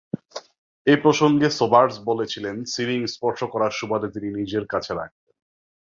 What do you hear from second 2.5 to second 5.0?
ceiling স্পর্শ করার সুবাদে তিনি নিজের কাছে